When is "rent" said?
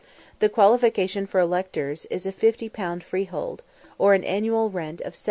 4.71-4.99